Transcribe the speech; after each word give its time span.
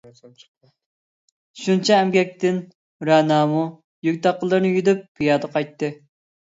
شۇنچە 1.65 1.99
ئەمگەكتىن 1.99 2.59
رەنامۇ 3.11 3.63
يۈك-تاقلىرىنى 4.11 4.77
يۈدۈپ 4.79 5.09
پىيادە 5.17 5.55
قايتتى. 5.57 5.95